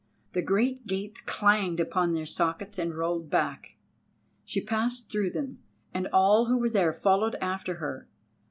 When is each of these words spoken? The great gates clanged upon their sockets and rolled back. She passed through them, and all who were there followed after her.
The 0.33 0.41
great 0.41 0.87
gates 0.87 1.21
clanged 1.21 1.79
upon 1.79 2.13
their 2.13 2.25
sockets 2.25 2.79
and 2.79 2.95
rolled 2.97 3.29
back. 3.29 3.77
She 4.43 4.59
passed 4.59 5.11
through 5.11 5.29
them, 5.29 5.59
and 5.93 6.07
all 6.07 6.47
who 6.47 6.57
were 6.57 6.71
there 6.71 6.91
followed 6.91 7.35
after 7.35 7.75
her. 7.75 8.07